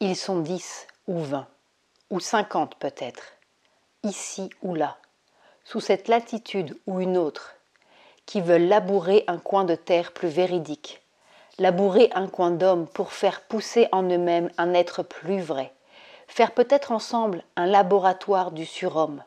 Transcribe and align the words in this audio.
Ils 0.00 0.14
sont 0.14 0.38
dix 0.38 0.86
ou 1.08 1.18
vingt, 1.18 1.48
ou 2.10 2.20
cinquante 2.20 2.76
peut-être, 2.76 3.32
ici 4.04 4.48
ou 4.62 4.76
là, 4.76 4.96
sous 5.64 5.80
cette 5.80 6.06
latitude 6.06 6.78
ou 6.86 7.00
une 7.00 7.18
autre, 7.18 7.56
qui 8.24 8.40
veulent 8.40 8.68
labourer 8.68 9.24
un 9.26 9.38
coin 9.38 9.64
de 9.64 9.74
terre 9.74 10.12
plus 10.12 10.28
véridique, 10.28 11.02
labourer 11.58 12.10
un 12.14 12.28
coin 12.28 12.52
d'homme 12.52 12.86
pour 12.86 13.12
faire 13.12 13.40
pousser 13.40 13.88
en 13.90 14.04
eux-mêmes 14.04 14.52
un 14.56 14.72
être 14.72 15.02
plus 15.02 15.40
vrai, 15.40 15.72
faire 16.28 16.52
peut-être 16.52 16.92
ensemble 16.92 17.42
un 17.56 17.66
laboratoire 17.66 18.52
du 18.52 18.66
surhomme, 18.66 19.24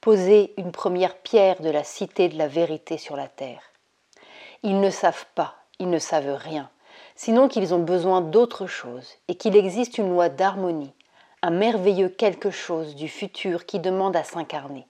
poser 0.00 0.52
une 0.56 0.72
première 0.72 1.16
pierre 1.18 1.60
de 1.60 1.70
la 1.70 1.84
cité 1.84 2.28
de 2.28 2.38
la 2.38 2.48
vérité 2.48 2.98
sur 2.98 3.14
la 3.14 3.28
terre. 3.28 3.62
Ils 4.64 4.80
ne 4.80 4.90
savent 4.90 5.26
pas, 5.36 5.54
ils 5.78 5.90
ne 5.90 6.00
savent 6.00 6.34
rien, 6.34 6.68
sinon 7.18 7.48
qu'ils 7.48 7.74
ont 7.74 7.80
besoin 7.80 8.20
d'autre 8.20 8.68
chose 8.68 9.16
et 9.26 9.34
qu'il 9.34 9.56
existe 9.56 9.98
une 9.98 10.08
loi 10.08 10.28
d'harmonie, 10.28 10.94
un 11.42 11.50
merveilleux 11.50 12.08
quelque 12.08 12.52
chose 12.52 12.94
du 12.94 13.08
futur 13.08 13.66
qui 13.66 13.80
demande 13.80 14.14
à 14.14 14.22
s'incarner. 14.22 14.86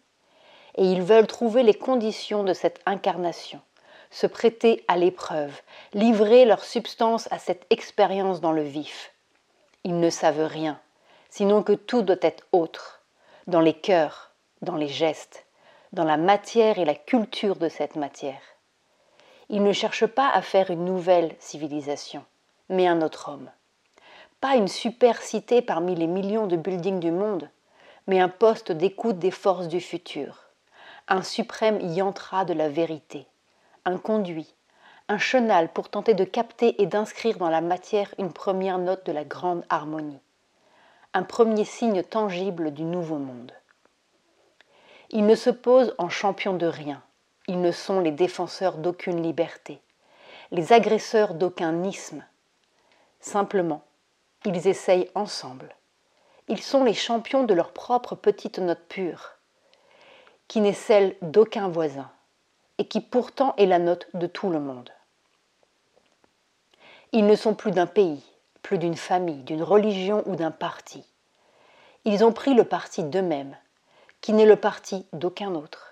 Et 0.76 0.84
ils 0.84 1.00
veulent 1.00 1.26
trouver 1.26 1.62
les 1.62 1.72
conditions 1.72 2.44
de 2.44 2.52
cette 2.52 2.80
incarnation, 2.84 3.62
se 4.10 4.26
prêter 4.26 4.84
à 4.88 4.98
l'épreuve, 4.98 5.58
livrer 5.94 6.44
leur 6.44 6.64
substance 6.64 7.32
à 7.32 7.38
cette 7.38 7.64
expérience 7.70 8.42
dans 8.42 8.52
le 8.52 8.62
vif. 8.62 9.14
Ils 9.84 9.98
ne 9.98 10.10
savent 10.10 10.44
rien, 10.44 10.78
sinon 11.30 11.62
que 11.62 11.72
tout 11.72 12.02
doit 12.02 12.16
être 12.20 12.44
autre, 12.52 13.00
dans 13.46 13.62
les 13.62 13.72
cœurs, 13.72 14.32
dans 14.60 14.76
les 14.76 14.88
gestes, 14.88 15.46
dans 15.94 16.04
la 16.04 16.18
matière 16.18 16.78
et 16.78 16.84
la 16.84 16.94
culture 16.94 17.56
de 17.56 17.70
cette 17.70 17.96
matière. 17.96 18.42
Ils 19.50 19.62
ne 19.62 19.72
cherchent 19.72 20.06
pas 20.06 20.28
à 20.28 20.42
faire 20.42 20.70
une 20.70 20.84
nouvelle 20.84 21.34
civilisation, 21.38 22.24
mais 22.68 22.86
un 22.86 23.00
autre 23.00 23.30
homme. 23.30 23.50
Pas 24.40 24.56
une 24.56 24.68
super 24.68 25.22
cité 25.22 25.62
parmi 25.62 25.94
les 25.94 26.06
millions 26.06 26.46
de 26.46 26.56
buildings 26.56 27.00
du 27.00 27.10
monde, 27.10 27.48
mais 28.06 28.20
un 28.20 28.28
poste 28.28 28.72
d'écoute 28.72 29.18
des 29.18 29.30
forces 29.30 29.68
du 29.68 29.80
futur, 29.80 30.44
un 31.08 31.22
suprême 31.22 31.80
yantra 31.80 32.44
de 32.44 32.52
la 32.52 32.68
vérité, 32.68 33.26
un 33.84 33.96
conduit, 33.96 34.54
un 35.08 35.18
chenal 35.18 35.72
pour 35.72 35.88
tenter 35.88 36.12
de 36.12 36.24
capter 36.24 36.80
et 36.82 36.86
d'inscrire 36.86 37.38
dans 37.38 37.48
la 37.48 37.62
matière 37.62 38.14
une 38.18 38.32
première 38.32 38.78
note 38.78 39.06
de 39.06 39.12
la 39.12 39.24
grande 39.24 39.64
harmonie, 39.70 40.20
un 41.14 41.22
premier 41.22 41.64
signe 41.64 42.02
tangible 42.02 42.72
du 42.72 42.84
nouveau 42.84 43.16
monde. 43.16 43.52
Ils 45.10 45.24
ne 45.24 45.34
se 45.34 45.48
posent 45.48 45.94
en 45.96 46.10
champions 46.10 46.54
de 46.54 46.66
rien, 46.66 47.02
ils 47.48 47.60
ne 47.62 47.72
sont 47.72 48.00
les 48.00 48.12
défenseurs 48.12 48.76
d'aucune 48.76 49.22
liberté, 49.22 49.80
les 50.50 50.74
agresseurs 50.74 51.32
d'aucun 51.32 51.82
isme. 51.82 52.24
Simplement, 53.20 53.82
ils 54.44 54.68
essayent 54.68 55.10
ensemble. 55.14 55.74
Ils 56.48 56.62
sont 56.62 56.84
les 56.84 56.94
champions 56.94 57.44
de 57.44 57.54
leur 57.54 57.72
propre 57.72 58.14
petite 58.14 58.58
note 58.58 58.86
pure, 58.88 59.32
qui 60.46 60.60
n'est 60.60 60.74
celle 60.74 61.16
d'aucun 61.22 61.68
voisin, 61.68 62.10
et 62.76 62.86
qui 62.86 63.00
pourtant 63.00 63.54
est 63.56 63.66
la 63.66 63.78
note 63.78 64.08
de 64.12 64.26
tout 64.26 64.50
le 64.50 64.60
monde. 64.60 64.90
Ils 67.12 67.26
ne 67.26 67.34
sont 67.34 67.54
plus 67.54 67.70
d'un 67.70 67.86
pays, 67.86 68.22
plus 68.62 68.76
d'une 68.76 68.96
famille, 68.96 69.42
d'une 69.42 69.62
religion 69.62 70.22
ou 70.26 70.36
d'un 70.36 70.50
parti. 70.50 71.02
Ils 72.04 72.24
ont 72.24 72.32
pris 72.32 72.52
le 72.52 72.64
parti 72.64 73.02
d'eux-mêmes, 73.02 73.56
qui 74.20 74.34
n'est 74.34 74.46
le 74.46 74.56
parti 74.56 75.06
d'aucun 75.14 75.54
autre 75.54 75.87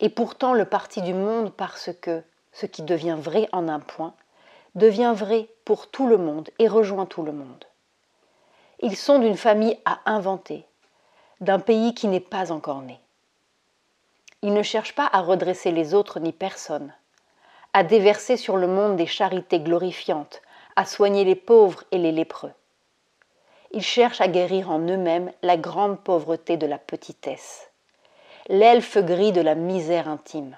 et 0.00 0.08
pourtant 0.08 0.52
le 0.52 0.64
parti 0.64 1.02
du 1.02 1.14
monde 1.14 1.52
parce 1.52 1.90
que 2.00 2.22
ce 2.52 2.66
qui 2.66 2.82
devient 2.82 3.16
vrai 3.18 3.48
en 3.52 3.68
un 3.68 3.80
point 3.80 4.14
devient 4.74 5.14
vrai 5.16 5.48
pour 5.64 5.90
tout 5.90 6.06
le 6.06 6.18
monde 6.18 6.50
et 6.58 6.68
rejoint 6.68 7.06
tout 7.06 7.22
le 7.22 7.32
monde. 7.32 7.64
Ils 8.80 8.96
sont 8.96 9.18
d'une 9.18 9.36
famille 9.36 9.78
à 9.86 10.00
inventer, 10.04 10.66
d'un 11.40 11.58
pays 11.58 11.94
qui 11.94 12.08
n'est 12.08 12.20
pas 12.20 12.52
encore 12.52 12.82
né. 12.82 13.00
Ils 14.42 14.52
ne 14.52 14.62
cherchent 14.62 14.94
pas 14.94 15.08
à 15.10 15.20
redresser 15.20 15.70
les 15.70 15.94
autres 15.94 16.20
ni 16.20 16.32
personne, 16.32 16.92
à 17.72 17.84
déverser 17.84 18.36
sur 18.36 18.56
le 18.56 18.66
monde 18.66 18.96
des 18.96 19.06
charités 19.06 19.60
glorifiantes, 19.60 20.42
à 20.76 20.84
soigner 20.84 21.24
les 21.24 21.34
pauvres 21.34 21.84
et 21.90 21.98
les 21.98 22.12
lépreux. 22.12 22.52
Ils 23.72 23.82
cherchent 23.82 24.20
à 24.20 24.28
guérir 24.28 24.70
en 24.70 24.78
eux-mêmes 24.78 25.32
la 25.42 25.56
grande 25.56 25.98
pauvreté 26.00 26.58
de 26.58 26.66
la 26.66 26.78
petitesse 26.78 27.70
l'elfe 28.48 28.98
gris 28.98 29.32
de 29.32 29.40
la 29.40 29.56
misère 29.56 30.08
intime, 30.08 30.56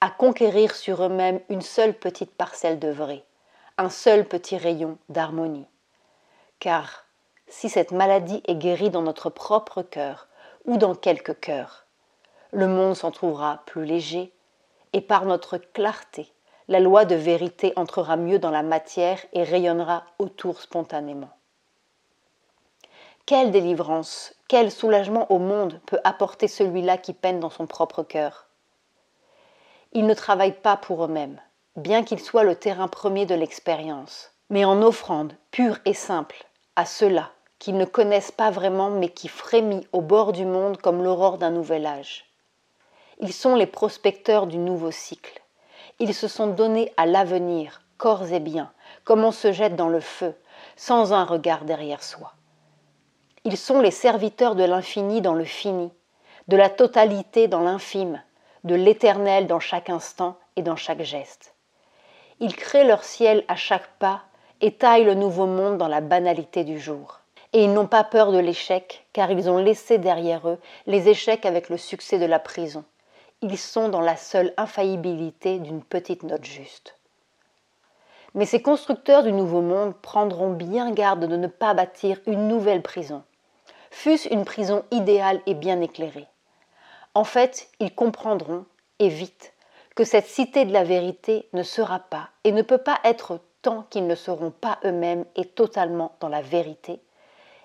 à 0.00 0.10
conquérir 0.10 0.74
sur 0.74 1.04
eux-mêmes 1.04 1.40
une 1.48 1.62
seule 1.62 1.94
petite 1.94 2.32
parcelle 2.32 2.80
de 2.80 2.88
vrai, 2.88 3.24
un 3.76 3.88
seul 3.88 4.26
petit 4.26 4.56
rayon 4.56 4.98
d'harmonie. 5.08 5.68
Car 6.58 7.04
si 7.46 7.68
cette 7.68 7.92
maladie 7.92 8.42
est 8.48 8.56
guérie 8.56 8.90
dans 8.90 9.02
notre 9.02 9.30
propre 9.30 9.82
cœur 9.82 10.26
ou 10.64 10.76
dans 10.76 10.96
quelque 10.96 11.30
cœur, 11.30 11.86
le 12.50 12.66
monde 12.66 12.96
s'en 12.96 13.12
trouvera 13.12 13.62
plus 13.66 13.84
léger 13.84 14.32
et 14.92 15.00
par 15.00 15.24
notre 15.24 15.56
clarté, 15.56 16.32
la 16.66 16.80
loi 16.80 17.04
de 17.04 17.14
vérité 17.14 17.72
entrera 17.76 18.16
mieux 18.16 18.40
dans 18.40 18.50
la 18.50 18.64
matière 18.64 19.24
et 19.32 19.44
rayonnera 19.44 20.04
autour 20.18 20.60
spontanément. 20.60 21.30
Quelle 23.24 23.52
délivrance, 23.52 24.34
quel 24.48 24.70
soulagement 24.70 25.30
au 25.30 25.38
monde 25.38 25.78
peut 25.84 26.00
apporter 26.04 26.48
celui-là 26.48 26.96
qui 26.96 27.12
peine 27.12 27.38
dans 27.38 27.50
son 27.50 27.66
propre 27.66 28.02
cœur 28.02 28.46
Ils 29.92 30.06
ne 30.06 30.14
travaillent 30.14 30.58
pas 30.58 30.78
pour 30.78 31.04
eux-mêmes, 31.04 31.38
bien 31.76 32.02
qu'ils 32.02 32.20
soient 32.20 32.44
le 32.44 32.56
terrain 32.56 32.88
premier 32.88 33.26
de 33.26 33.34
l'expérience, 33.34 34.32
mais 34.48 34.64
en 34.64 34.80
offrande 34.82 35.34
pure 35.50 35.78
et 35.84 35.92
simple 35.92 36.46
à 36.76 36.86
ceux-là 36.86 37.30
qu'ils 37.58 37.76
ne 37.76 37.84
connaissent 37.84 38.32
pas 38.32 38.50
vraiment 38.50 38.88
mais 38.88 39.10
qui 39.10 39.28
frémit 39.28 39.86
au 39.92 40.00
bord 40.00 40.32
du 40.32 40.46
monde 40.46 40.78
comme 40.78 41.02
l'aurore 41.02 41.36
d'un 41.36 41.50
nouvel 41.50 41.84
âge. 41.84 42.24
Ils 43.20 43.34
sont 43.34 43.54
les 43.54 43.66
prospecteurs 43.66 44.46
du 44.46 44.56
nouveau 44.56 44.92
cycle. 44.92 45.42
Ils 45.98 46.14
se 46.14 46.28
sont 46.28 46.46
donnés 46.46 46.90
à 46.96 47.04
l'avenir, 47.04 47.82
corps 47.98 48.32
et 48.32 48.40
biens, 48.40 48.72
comme 49.04 49.24
on 49.24 49.32
se 49.32 49.52
jette 49.52 49.76
dans 49.76 49.88
le 49.88 50.00
feu, 50.00 50.34
sans 50.76 51.12
un 51.12 51.24
regard 51.24 51.64
derrière 51.64 52.02
soi. 52.02 52.32
Ils 53.44 53.56
sont 53.56 53.80
les 53.80 53.90
serviteurs 53.90 54.54
de 54.54 54.64
l'infini 54.64 55.20
dans 55.20 55.34
le 55.34 55.44
fini, 55.44 55.90
de 56.48 56.56
la 56.56 56.70
totalité 56.70 57.46
dans 57.48 57.60
l'infime, 57.60 58.22
de 58.64 58.74
l'éternel 58.74 59.46
dans 59.46 59.60
chaque 59.60 59.90
instant 59.90 60.36
et 60.56 60.62
dans 60.62 60.76
chaque 60.76 61.02
geste. 61.02 61.54
Ils 62.40 62.56
créent 62.56 62.84
leur 62.84 63.04
ciel 63.04 63.44
à 63.48 63.56
chaque 63.56 63.88
pas 63.98 64.22
et 64.60 64.72
taillent 64.72 65.04
le 65.04 65.14
nouveau 65.14 65.46
monde 65.46 65.78
dans 65.78 65.88
la 65.88 66.00
banalité 66.00 66.64
du 66.64 66.78
jour. 66.78 67.20
Et 67.52 67.64
ils 67.64 67.72
n'ont 67.72 67.86
pas 67.86 68.04
peur 68.04 68.32
de 68.32 68.38
l'échec, 68.38 69.06
car 69.12 69.30
ils 69.30 69.48
ont 69.48 69.58
laissé 69.58 69.98
derrière 69.98 70.48
eux 70.48 70.58
les 70.86 71.08
échecs 71.08 71.46
avec 71.46 71.68
le 71.68 71.76
succès 71.76 72.18
de 72.18 72.26
la 72.26 72.38
prison. 72.38 72.84
Ils 73.40 73.56
sont 73.56 73.88
dans 73.88 74.00
la 74.00 74.16
seule 74.16 74.52
infaillibilité 74.56 75.58
d'une 75.58 75.82
petite 75.82 76.24
note 76.24 76.44
juste. 76.44 76.97
Mais 78.34 78.46
ces 78.46 78.62
constructeurs 78.62 79.22
du 79.22 79.32
nouveau 79.32 79.62
monde 79.62 79.94
prendront 79.94 80.52
bien 80.52 80.90
garde 80.90 81.24
de 81.24 81.36
ne 81.36 81.46
pas 81.46 81.74
bâtir 81.74 82.20
une 82.26 82.48
nouvelle 82.48 82.82
prison, 82.82 83.22
fût-ce 83.90 84.32
une 84.32 84.44
prison 84.44 84.84
idéale 84.90 85.40
et 85.46 85.54
bien 85.54 85.80
éclairée. 85.80 86.26
En 87.14 87.24
fait, 87.24 87.68
ils 87.80 87.94
comprendront, 87.94 88.66
et 88.98 89.08
vite, 89.08 89.54
que 89.96 90.04
cette 90.04 90.26
cité 90.26 90.64
de 90.64 90.72
la 90.72 90.84
vérité 90.84 91.48
ne 91.52 91.62
sera 91.62 91.98
pas 91.98 92.28
et 92.44 92.52
ne 92.52 92.62
peut 92.62 92.78
pas 92.78 93.00
être 93.04 93.40
tant 93.62 93.82
qu'ils 93.90 94.06
ne 94.06 94.14
seront 94.14 94.52
pas 94.52 94.78
eux-mêmes 94.84 95.24
et 95.34 95.44
totalement 95.44 96.12
dans 96.20 96.28
la 96.28 96.42
vérité, 96.42 97.00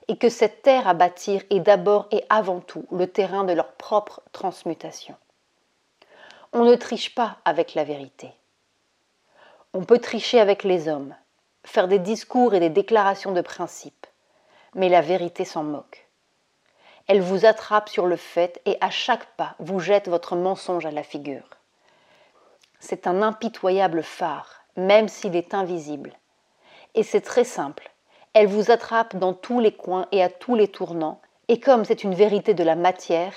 et 0.08 0.18
que 0.18 0.30
cette 0.30 0.64
terre 0.64 0.88
à 0.88 0.94
bâtir 0.94 1.42
est 1.50 1.60
d'abord 1.60 2.08
et 2.12 2.24
avant 2.30 2.60
tout 2.60 2.86
le 2.92 3.08
terrain 3.08 3.44
de 3.44 3.54
leur 3.54 3.74
propre 3.74 4.22
transmutation. 4.32 5.16
On 6.52 6.66
ne 6.66 6.76
triche 6.76 7.14
pas 7.14 7.38
avec 7.46 7.74
la 7.76 7.84
vérité. 7.84 8.32
On 9.76 9.86
peut 9.86 9.98
tricher 9.98 10.40
avec 10.40 10.64
les 10.64 10.88
hommes, 10.88 11.16
faire 11.66 11.88
des 11.88 11.98
discours 11.98 12.54
et 12.54 12.60
des 12.60 12.70
déclarations 12.70 13.32
de 13.32 13.42
principe, 13.42 14.06
mais 14.76 14.88
la 14.88 15.02
vérité 15.02 15.46
s'en 15.46 15.64
moque. 15.64 16.08
Elle 17.08 17.22
vous 17.22 17.46
attrape 17.46 17.90
sur 17.90 18.06
le 18.06 18.16
fait 18.16 18.62
et 18.66 18.78
à 18.82 18.92
chaque 18.92 19.26
pas 19.36 19.56
vous 19.58 19.80
jette 19.80 20.08
votre 20.10 20.36
mensonge 20.36 20.86
à 20.86 20.92
la 20.92 21.02
figure. 21.02 21.50
C'est 22.80 23.08
un 23.08 23.24
impitoyable 23.24 24.04
phare, 24.04 24.62
même 24.78 25.08
s'il 25.08 25.36
est 25.36 25.56
invisible. 25.56 26.14
Et 26.94 27.02
c'est 27.02 27.22
très 27.22 27.44
simple. 27.44 27.92
Elle 28.34 28.48
vous 28.48 28.70
attrape 28.70 29.16
dans 29.16 29.34
tous 29.34 29.60
les 29.60 29.74
coins 29.74 30.08
et 30.12 30.22
à 30.22 30.30
tous 30.30 30.54
les 30.54 30.68
tournants, 30.68 31.20
et 31.48 31.60
comme 31.60 31.84
c'est 31.84 32.04
une 32.04 32.14
vérité 32.14 32.54
de 32.54 32.64
la 32.64 32.76
matière, 32.76 33.34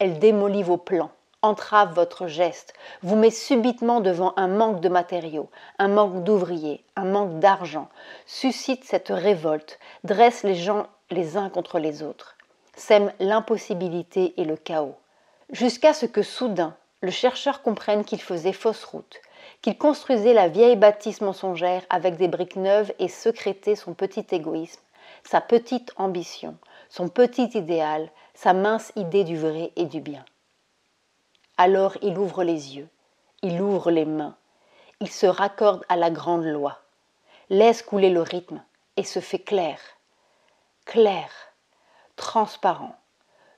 elle 0.00 0.18
démolit 0.18 0.64
vos 0.64 0.78
plans, 0.78 1.12
entrave 1.46 1.94
votre 1.94 2.26
geste, 2.26 2.74
vous 3.02 3.16
met 3.16 3.30
subitement 3.30 4.00
devant 4.00 4.34
un 4.36 4.48
manque 4.48 4.80
de 4.80 4.88
matériaux, 4.88 5.48
un 5.78 5.88
manque 5.88 6.24
d'ouvriers, 6.24 6.84
un 6.96 7.04
manque 7.04 7.38
d'argent, 7.38 7.88
suscite 8.26 8.84
cette 8.84 9.08
révolte, 9.08 9.78
dresse 10.04 10.42
les 10.42 10.56
gens 10.56 10.86
les 11.10 11.36
uns 11.36 11.48
contre 11.48 11.78
les 11.78 12.02
autres 12.02 12.36
sème 12.76 13.12
l'impossibilité 13.18 14.34
et 14.36 14.44
le 14.44 14.56
chaos, 14.56 14.96
jusqu'à 15.50 15.94
ce 15.94 16.06
que 16.06 16.22
soudain 16.22 16.76
le 17.00 17.10
chercheur 17.10 17.62
comprenne 17.62 18.04
qu'il 18.04 18.20
faisait 18.20 18.52
fausse 18.52 18.84
route, 18.84 19.20
qu'il 19.62 19.76
construisait 19.76 20.34
la 20.34 20.48
vieille 20.48 20.76
bâtisse 20.76 21.20
mensongère 21.20 21.82
avec 21.90 22.16
des 22.16 22.28
briques 22.28 22.56
neuves 22.56 22.92
et 22.98 23.08
secrétait 23.08 23.76
son 23.76 23.94
petit 23.94 24.26
égoïsme, 24.30 24.80
sa 25.24 25.40
petite 25.40 25.92
ambition, 25.96 26.56
son 26.88 27.08
petit 27.08 27.50
idéal, 27.54 28.10
sa 28.34 28.52
mince 28.52 28.92
idée 28.96 29.24
du 29.24 29.36
vrai 29.36 29.72
et 29.76 29.86
du 29.86 30.00
bien. 30.00 30.24
Alors 31.58 31.96
il 32.02 32.18
ouvre 32.18 32.44
les 32.44 32.76
yeux, 32.76 32.88
il 33.40 33.62
ouvre 33.62 33.90
les 33.90 34.04
mains, 34.04 34.36
il 35.00 35.10
se 35.10 35.26
raccorde 35.26 35.84
à 35.88 35.96
la 35.96 36.10
grande 36.10 36.44
loi, 36.44 36.82
laisse 37.48 37.82
couler 37.82 38.10
le 38.10 38.20
rythme 38.20 38.62
et 38.98 39.04
se 39.04 39.20
fait 39.20 39.38
clair, 39.38 39.78
clair, 40.84 41.30
transparent, 42.16 42.94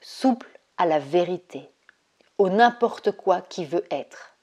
souple 0.01 0.49
à 0.77 0.87
la 0.87 1.01
vérité, 1.01 1.69
au 2.39 2.49
n'importe 2.49 3.11
quoi 3.11 3.41
qui 3.41 3.65
veut 3.65 3.85
être. 3.91 4.37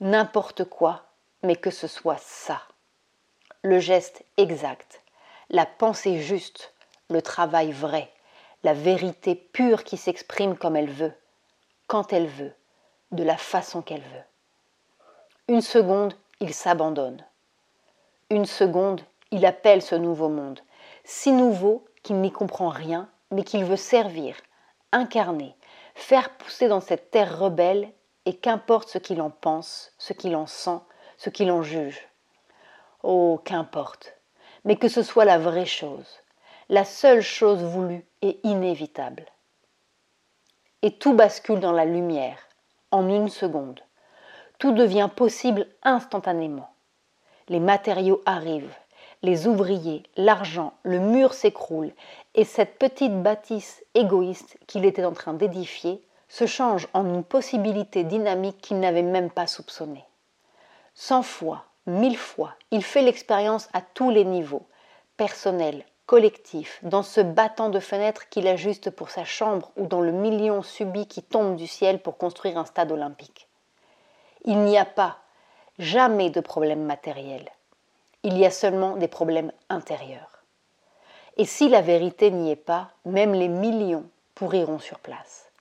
N'importe 0.00 0.64
quoi, 0.64 1.06
mais 1.42 1.56
que 1.56 1.70
ce 1.70 1.86
soit 1.86 2.20
ça. 2.20 2.60
Le 3.62 3.78
geste 3.78 4.22
exact, 4.36 5.02
la 5.48 5.64
pensée 5.64 6.20
juste, 6.20 6.74
le 7.08 7.22
travail 7.22 7.72
vrai, 7.72 8.12
la 8.64 8.74
vérité 8.74 9.34
pure 9.34 9.82
qui 9.82 9.96
s'exprime 9.96 10.58
comme 10.58 10.76
elle 10.76 10.90
veut, 10.90 11.14
quand 11.90 12.12
elle 12.12 12.28
veut, 12.28 12.54
de 13.10 13.24
la 13.24 13.36
façon 13.36 13.82
qu'elle 13.82 14.00
veut. 14.00 14.24
Une 15.48 15.60
seconde, 15.60 16.14
il 16.38 16.54
s'abandonne. 16.54 17.26
Une 18.30 18.46
seconde, 18.46 19.00
il 19.32 19.44
appelle 19.44 19.82
ce 19.82 19.96
nouveau 19.96 20.28
monde, 20.28 20.60
si 21.02 21.32
nouveau 21.32 21.84
qu'il 22.04 22.20
n'y 22.20 22.30
comprend 22.30 22.68
rien, 22.68 23.10
mais 23.32 23.42
qu'il 23.42 23.64
veut 23.64 23.74
servir, 23.74 24.36
incarner, 24.92 25.56
faire 25.96 26.30
pousser 26.36 26.68
dans 26.68 26.80
cette 26.80 27.10
terre 27.10 27.36
rebelle, 27.36 27.92
et 28.24 28.36
qu'importe 28.36 28.88
ce 28.88 28.98
qu'il 28.98 29.20
en 29.20 29.30
pense, 29.30 29.90
ce 29.98 30.12
qu'il 30.12 30.36
en 30.36 30.46
sent, 30.46 30.78
ce 31.16 31.28
qu'il 31.28 31.50
en 31.50 31.64
juge. 31.64 32.08
Oh, 33.02 33.40
qu'importe, 33.44 34.14
mais 34.64 34.76
que 34.76 34.86
ce 34.86 35.02
soit 35.02 35.24
la 35.24 35.38
vraie 35.38 35.66
chose, 35.66 36.20
la 36.68 36.84
seule 36.84 37.22
chose 37.22 37.64
voulue 37.64 38.06
et 38.22 38.38
inévitable. 38.44 39.26
Et 40.82 40.92
tout 40.92 41.12
bascule 41.14 41.60
dans 41.60 41.72
la 41.72 41.84
lumière, 41.84 42.38
en 42.90 43.08
une 43.08 43.28
seconde. 43.28 43.80
Tout 44.58 44.72
devient 44.72 45.10
possible 45.14 45.66
instantanément. 45.82 46.70
Les 47.48 47.60
matériaux 47.60 48.22
arrivent, 48.24 48.74
les 49.22 49.46
ouvriers, 49.46 50.02
l'argent, 50.16 50.72
le 50.82 50.98
mur 50.98 51.34
s'écroule, 51.34 51.92
et 52.34 52.44
cette 52.44 52.78
petite 52.78 53.22
bâtisse 53.22 53.84
égoïste 53.94 54.56
qu'il 54.66 54.84
était 54.84 55.04
en 55.04 55.12
train 55.12 55.34
d'édifier 55.34 56.02
se 56.28 56.46
change 56.46 56.88
en 56.94 57.04
une 57.04 57.24
possibilité 57.24 58.04
dynamique 58.04 58.60
qu'il 58.60 58.80
n'avait 58.80 59.02
même 59.02 59.30
pas 59.30 59.46
soupçonnée. 59.46 60.04
Cent 60.94 61.22
fois, 61.22 61.64
mille 61.86 62.16
fois, 62.16 62.54
il 62.70 62.82
fait 62.82 63.02
l'expérience 63.02 63.68
à 63.72 63.80
tous 63.82 64.10
les 64.10 64.24
niveaux, 64.24 64.66
personnel, 65.16 65.84
collectif, 66.10 66.80
dans 66.82 67.04
ce 67.04 67.20
battant 67.20 67.68
de 67.68 67.78
fenêtres 67.78 68.28
qu'il 68.30 68.48
ajuste 68.48 68.90
pour 68.90 69.10
sa 69.10 69.24
chambre 69.24 69.70
ou 69.76 69.86
dans 69.86 70.00
le 70.00 70.10
million 70.10 70.60
subi 70.60 71.06
qui 71.06 71.22
tombe 71.22 71.54
du 71.54 71.68
ciel 71.68 72.02
pour 72.02 72.18
construire 72.18 72.58
un 72.58 72.64
stade 72.64 72.90
olympique. 72.90 73.46
Il 74.44 74.58
n'y 74.58 74.76
a 74.76 74.84
pas, 74.84 75.18
jamais 75.78 76.28
de 76.30 76.40
problème 76.40 76.82
matériel. 76.82 77.48
Il 78.24 78.36
y 78.36 78.44
a 78.44 78.50
seulement 78.50 78.96
des 78.96 79.06
problèmes 79.06 79.52
intérieurs. 79.68 80.42
Et 81.36 81.44
si 81.44 81.68
la 81.68 81.80
vérité 81.80 82.32
n'y 82.32 82.50
est 82.50 82.56
pas, 82.56 82.90
même 83.04 83.32
les 83.32 83.46
millions 83.46 84.10
pourriront 84.34 84.80
sur 84.80 84.98
place. 84.98 85.52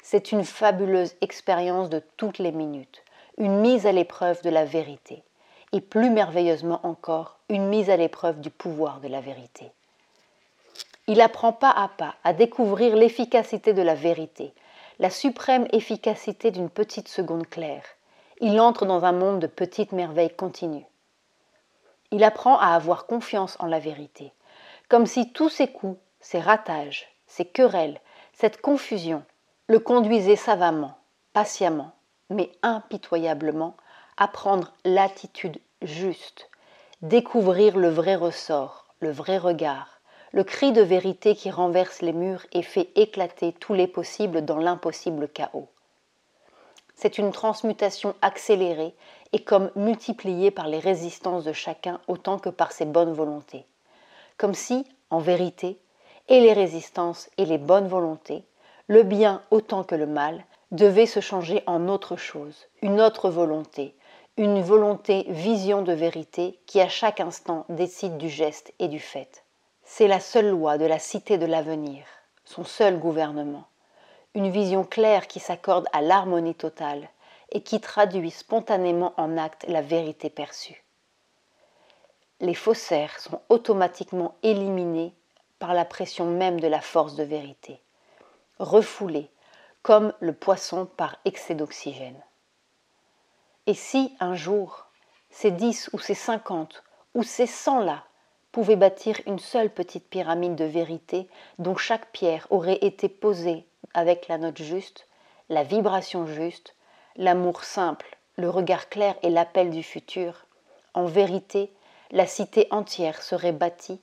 C'est 0.00 0.30
une 0.30 0.44
fabuleuse 0.44 1.16
expérience 1.22 1.90
de 1.90 2.00
toutes 2.16 2.38
les 2.38 2.52
minutes, 2.52 3.02
une 3.36 3.58
mise 3.58 3.84
à 3.84 3.90
l'épreuve 3.90 4.40
de 4.42 4.50
la 4.50 4.64
vérité, 4.64 5.24
et 5.72 5.80
plus 5.80 6.10
merveilleusement 6.10 6.80
encore, 6.84 7.38
une 7.48 7.68
mise 7.68 7.90
à 7.90 7.96
l'épreuve 7.96 8.40
du 8.40 8.50
pouvoir 8.50 9.00
de 9.00 9.08
la 9.08 9.20
vérité. 9.20 9.70
Il 11.06 11.20
apprend 11.20 11.52
pas 11.52 11.70
à 11.70 11.88
pas 11.88 12.14
à 12.24 12.32
découvrir 12.32 12.96
l'efficacité 12.96 13.72
de 13.72 13.82
la 13.82 13.94
vérité, 13.94 14.52
la 14.98 15.10
suprême 15.10 15.66
efficacité 15.72 16.50
d'une 16.50 16.70
petite 16.70 17.08
seconde 17.08 17.48
claire. 17.48 17.84
Il 18.40 18.60
entre 18.60 18.86
dans 18.86 19.04
un 19.04 19.12
monde 19.12 19.40
de 19.40 19.46
petites 19.46 19.92
merveilles 19.92 20.34
continues. 20.34 20.86
Il 22.10 22.24
apprend 22.24 22.58
à 22.58 22.68
avoir 22.68 23.06
confiance 23.06 23.56
en 23.60 23.66
la 23.66 23.78
vérité, 23.78 24.32
comme 24.88 25.06
si 25.06 25.32
tous 25.32 25.48
ses 25.48 25.68
coups, 25.68 25.98
ses 26.20 26.40
ratages, 26.40 27.06
ses 27.26 27.44
querelles, 27.44 28.00
cette 28.32 28.60
confusion 28.60 29.22
le 29.68 29.78
conduisaient 29.78 30.36
savamment, 30.36 30.96
patiemment, 31.32 31.92
mais 32.30 32.50
impitoyablement 32.62 33.76
à 34.16 34.28
prendre 34.28 34.72
l'attitude 34.84 35.58
juste, 35.82 36.48
découvrir 37.02 37.76
le 37.76 37.88
vrai 37.88 38.14
ressort, 38.14 38.86
le 39.00 39.10
vrai 39.10 39.38
regard, 39.38 40.00
le 40.32 40.44
cri 40.44 40.72
de 40.72 40.82
vérité 40.82 41.34
qui 41.34 41.50
renverse 41.50 42.02
les 42.02 42.12
murs 42.12 42.44
et 42.52 42.62
fait 42.62 42.90
éclater 42.94 43.52
tous 43.52 43.74
les 43.74 43.86
possibles 43.86 44.44
dans 44.44 44.58
l'impossible 44.58 45.28
chaos. 45.28 45.68
C'est 46.94 47.18
une 47.18 47.32
transmutation 47.32 48.14
accélérée 48.22 48.94
et 49.32 49.44
comme 49.44 49.70
multipliée 49.76 50.50
par 50.50 50.68
les 50.68 50.78
résistances 50.78 51.44
de 51.44 51.52
chacun 51.52 52.00
autant 52.08 52.38
que 52.38 52.48
par 52.48 52.72
ses 52.72 52.86
bonnes 52.86 53.12
volontés. 53.12 53.66
Comme 54.38 54.54
si, 54.54 54.86
en 55.10 55.18
vérité, 55.18 55.78
et 56.28 56.40
les 56.40 56.52
résistances 56.52 57.30
et 57.38 57.44
les 57.44 57.58
bonnes 57.58 57.88
volontés, 57.88 58.44
le 58.88 59.02
bien 59.02 59.42
autant 59.50 59.84
que 59.84 59.94
le 59.94 60.06
mal, 60.06 60.44
devaient 60.70 61.06
se 61.06 61.20
changer 61.20 61.62
en 61.66 61.88
autre 61.88 62.16
chose, 62.16 62.66
une 62.82 63.00
autre 63.00 63.30
volonté, 63.30 63.94
une 64.38 64.60
volonté 64.60 65.24
vision 65.28 65.80
de 65.80 65.94
vérité 65.94 66.60
qui 66.66 66.78
à 66.82 66.90
chaque 66.90 67.20
instant 67.20 67.64
décide 67.70 68.18
du 68.18 68.28
geste 68.28 68.74
et 68.78 68.88
du 68.88 69.00
fait. 69.00 69.44
C'est 69.82 70.08
la 70.08 70.20
seule 70.20 70.50
loi 70.50 70.76
de 70.76 70.84
la 70.84 70.98
cité 70.98 71.38
de 71.38 71.46
l'avenir, 71.46 72.04
son 72.44 72.62
seul 72.62 72.98
gouvernement, 72.98 73.64
une 74.34 74.50
vision 74.50 74.84
claire 74.84 75.26
qui 75.26 75.40
s'accorde 75.40 75.86
à 75.94 76.02
l'harmonie 76.02 76.54
totale 76.54 77.08
et 77.50 77.62
qui 77.62 77.80
traduit 77.80 78.30
spontanément 78.30 79.14
en 79.16 79.38
acte 79.38 79.64
la 79.68 79.80
vérité 79.80 80.28
perçue. 80.28 80.84
Les 82.40 82.54
faussaires 82.54 83.18
sont 83.18 83.40
automatiquement 83.48 84.34
éliminés 84.42 85.14
par 85.58 85.72
la 85.72 85.86
pression 85.86 86.26
même 86.26 86.60
de 86.60 86.68
la 86.68 86.82
force 86.82 87.14
de 87.14 87.24
vérité, 87.24 87.80
refoulés 88.58 89.30
comme 89.80 90.12
le 90.20 90.34
poisson 90.34 90.84
par 90.84 91.16
excès 91.24 91.54
d'oxygène. 91.54 92.22
Et 93.66 93.74
si 93.74 94.16
un 94.20 94.34
jour, 94.34 94.86
ces 95.30 95.50
dix 95.50 95.90
ou 95.92 95.98
ces 95.98 96.14
cinquante 96.14 96.84
ou 97.14 97.22
ces 97.22 97.46
cent-là 97.46 98.04
pouvaient 98.52 98.76
bâtir 98.76 99.20
une 99.26 99.38
seule 99.38 99.70
petite 99.70 100.08
pyramide 100.08 100.54
de 100.54 100.64
vérité 100.64 101.28
dont 101.58 101.76
chaque 101.76 102.10
pierre 102.12 102.46
aurait 102.50 102.78
été 102.80 103.08
posée 103.08 103.66
avec 103.92 104.28
la 104.28 104.38
note 104.38 104.62
juste, 104.62 105.08
la 105.48 105.62
vibration 105.62 106.26
juste, 106.26 106.74
l'amour 107.16 107.64
simple, 107.64 108.16
le 108.36 108.48
regard 108.48 108.88
clair 108.88 109.16
et 109.22 109.30
l'appel 109.30 109.70
du 109.70 109.82
futur, 109.82 110.46
en 110.94 111.06
vérité, 111.06 111.72
la 112.12 112.26
cité 112.26 112.68
entière 112.70 113.22
serait 113.22 113.52
bâtie 113.52 114.00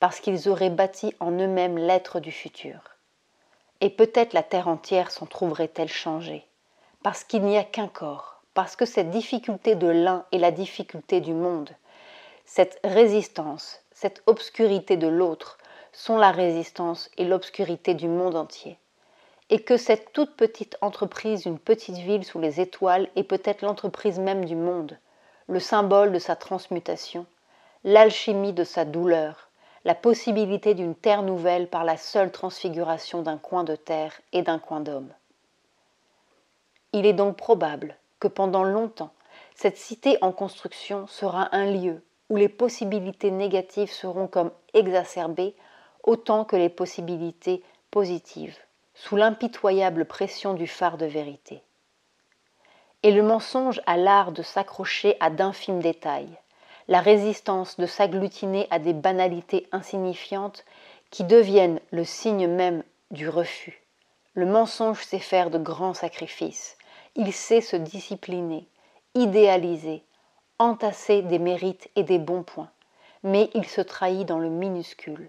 parce 0.00 0.20
qu'ils 0.20 0.48
auraient 0.48 0.70
bâti 0.70 1.14
en 1.20 1.30
eux-mêmes 1.30 1.78
l'être 1.78 2.18
du 2.18 2.32
futur. 2.32 2.80
Et 3.80 3.90
peut-être 3.90 4.32
la 4.32 4.42
terre 4.42 4.68
entière 4.68 5.10
s'en 5.10 5.26
trouverait-elle 5.26 5.88
changée, 5.88 6.46
parce 7.02 7.24
qu'il 7.24 7.42
n'y 7.42 7.56
a 7.56 7.62
qu'un 7.62 7.88
corps, 7.88 8.41
parce 8.54 8.76
que 8.76 8.84
cette 8.84 9.10
difficulté 9.10 9.74
de 9.74 9.88
l'un 9.88 10.24
est 10.32 10.38
la 10.38 10.50
difficulté 10.50 11.20
du 11.20 11.32
monde. 11.32 11.70
Cette 12.44 12.78
résistance, 12.84 13.80
cette 13.92 14.22
obscurité 14.26 14.96
de 14.96 15.06
l'autre 15.06 15.58
sont 15.92 16.16
la 16.16 16.30
résistance 16.30 17.10
et 17.16 17.24
l'obscurité 17.24 17.94
du 17.94 18.08
monde 18.08 18.36
entier. 18.36 18.78
Et 19.50 19.62
que 19.62 19.76
cette 19.76 20.12
toute 20.12 20.34
petite 20.36 20.76
entreprise 20.80 21.42
d'une 21.42 21.58
petite 21.58 21.96
ville 21.96 22.24
sous 22.24 22.40
les 22.40 22.60
étoiles 22.60 23.08
est 23.16 23.24
peut-être 23.24 23.62
l'entreprise 23.62 24.18
même 24.18 24.44
du 24.44 24.56
monde, 24.56 24.98
le 25.48 25.60
symbole 25.60 26.12
de 26.12 26.18
sa 26.18 26.36
transmutation, 26.36 27.26
l'alchimie 27.84 28.52
de 28.52 28.64
sa 28.64 28.84
douleur, 28.84 29.48
la 29.84 29.94
possibilité 29.94 30.74
d'une 30.74 30.94
terre 30.94 31.22
nouvelle 31.22 31.68
par 31.68 31.84
la 31.84 31.96
seule 31.96 32.30
transfiguration 32.30 33.22
d'un 33.22 33.38
coin 33.38 33.64
de 33.64 33.76
terre 33.76 34.20
et 34.32 34.42
d'un 34.42 34.58
coin 34.58 34.80
d'homme. 34.80 35.12
Il 36.92 37.06
est 37.06 37.12
donc 37.12 37.36
probable 37.36 37.96
pendant 38.28 38.64
longtemps, 38.64 39.12
cette 39.54 39.76
cité 39.76 40.18
en 40.20 40.32
construction 40.32 41.06
sera 41.06 41.54
un 41.54 41.70
lieu 41.70 42.02
où 42.30 42.36
les 42.36 42.48
possibilités 42.48 43.30
négatives 43.30 43.90
seront 43.90 44.26
comme 44.26 44.50
exacerbées 44.74 45.54
autant 46.02 46.44
que 46.44 46.56
les 46.56 46.68
possibilités 46.68 47.62
positives, 47.90 48.58
sous 48.94 49.16
l'impitoyable 49.16 50.04
pression 50.04 50.54
du 50.54 50.66
phare 50.66 50.98
de 50.98 51.06
vérité. 51.06 51.62
Et 53.02 53.12
le 53.12 53.22
mensonge 53.22 53.80
a 53.86 53.96
l'art 53.96 54.32
de 54.32 54.42
s'accrocher 54.42 55.16
à 55.20 55.30
d'infimes 55.30 55.80
détails, 55.80 56.38
la 56.88 57.00
résistance 57.00 57.78
de 57.78 57.86
s'agglutiner 57.86 58.66
à 58.70 58.78
des 58.78 58.92
banalités 58.92 59.68
insignifiantes 59.72 60.64
qui 61.10 61.24
deviennent 61.24 61.80
le 61.90 62.04
signe 62.04 62.48
même 62.48 62.82
du 63.10 63.28
refus. 63.28 63.82
Le 64.34 64.46
mensonge 64.46 65.04
sait 65.04 65.18
faire 65.18 65.50
de 65.50 65.58
grands 65.58 65.94
sacrifices, 65.94 66.78
il 67.14 67.32
sait 67.32 67.60
se 67.60 67.76
discipliner, 67.76 68.66
idéaliser, 69.14 70.02
entasser 70.58 71.22
des 71.22 71.38
mérites 71.38 71.90
et 71.96 72.04
des 72.04 72.18
bons 72.18 72.42
points, 72.42 72.70
mais 73.22 73.50
il 73.54 73.66
se 73.66 73.80
trahit 73.80 74.26
dans 74.26 74.38
le 74.38 74.48
minuscule. 74.48 75.28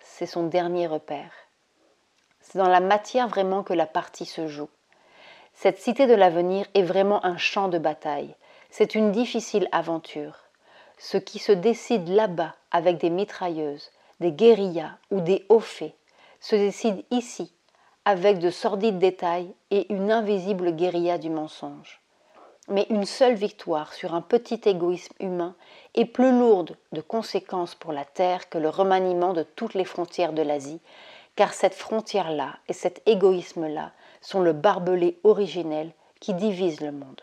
C'est 0.00 0.26
son 0.26 0.46
dernier 0.46 0.86
repère. 0.86 1.32
C'est 2.40 2.58
dans 2.58 2.68
la 2.68 2.80
matière 2.80 3.28
vraiment 3.28 3.62
que 3.62 3.74
la 3.74 3.86
partie 3.86 4.24
se 4.24 4.48
joue. 4.48 4.70
Cette 5.52 5.78
cité 5.78 6.06
de 6.06 6.14
l'avenir 6.14 6.66
est 6.74 6.82
vraiment 6.82 7.24
un 7.26 7.36
champ 7.36 7.68
de 7.68 7.78
bataille. 7.78 8.34
C'est 8.70 8.94
une 8.94 9.12
difficile 9.12 9.68
aventure. 9.72 10.44
Ce 10.98 11.18
qui 11.18 11.38
se 11.38 11.52
décide 11.52 12.08
là-bas 12.08 12.54
avec 12.70 12.98
des 12.98 13.10
mitrailleuses, 13.10 13.90
des 14.20 14.32
guérillas 14.32 14.96
ou 15.10 15.20
des 15.20 15.44
hauts 15.48 15.60
faits 15.60 15.94
se 16.40 16.56
décide 16.56 17.04
ici 17.10 17.52
avec 18.08 18.38
de 18.38 18.48
sordides 18.48 18.98
détails 18.98 19.52
et 19.70 19.92
une 19.92 20.10
invisible 20.10 20.72
guérilla 20.74 21.18
du 21.18 21.28
mensonge. 21.28 22.00
Mais 22.68 22.86
une 22.88 23.04
seule 23.04 23.34
victoire 23.34 23.92
sur 23.92 24.14
un 24.14 24.22
petit 24.22 24.62
égoïsme 24.64 25.12
humain 25.20 25.54
est 25.94 26.06
plus 26.06 26.32
lourde 26.32 26.78
de 26.92 27.02
conséquences 27.02 27.74
pour 27.74 27.92
la 27.92 28.06
Terre 28.06 28.48
que 28.48 28.56
le 28.56 28.70
remaniement 28.70 29.34
de 29.34 29.42
toutes 29.42 29.74
les 29.74 29.84
frontières 29.84 30.32
de 30.32 30.40
l'Asie, 30.40 30.80
car 31.36 31.52
cette 31.52 31.74
frontière-là 31.74 32.56
et 32.66 32.72
cet 32.72 33.06
égoïsme-là 33.06 33.92
sont 34.22 34.40
le 34.40 34.54
barbelé 34.54 35.20
originel 35.22 35.90
qui 36.18 36.32
divise 36.32 36.80
le 36.80 36.92
monde. 36.92 37.20